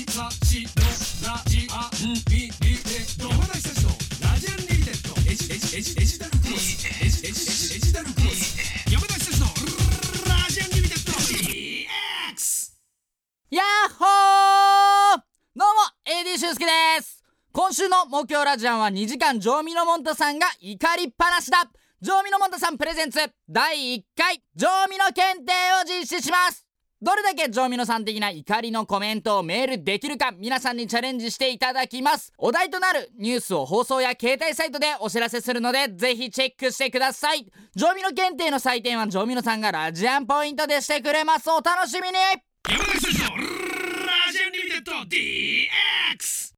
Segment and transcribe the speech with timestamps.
[0.00, 0.20] ジオ
[1.28, 3.90] ラジアンリミテッド山田久志の
[4.24, 8.56] ラジアンリミテッドエジエジエジエジタルクロスエジエジエジエジタルクロス
[8.90, 9.46] 山田久志の
[10.26, 11.12] ラジアンリミテッド
[12.32, 12.72] DX
[13.50, 15.20] やっほー
[15.54, 17.22] どうも AD 俊介です。
[17.52, 21.70] 今週の目標ラジアンは2時間ジョーミノモンタさんが怒りっぱなしだ。
[22.00, 23.18] ジョーミノモンタさんプレゼンツ
[23.50, 26.69] 第1回ジョーミノ検定を実施します。
[27.02, 32.30] どれだけジョーミノさん的な怒りのコメントをメールできるか皆さんにチャレンジしていただきます。
[32.36, 37.46] お題となるニュースを放送や携帯サイトでお知らせするのでぜひチェックしてください。
[37.74, 41.48] ジョーミノ検定の採点はジョーミノさんがラジアンポイントでしてくれます。
[41.48, 42.18] お楽しみに。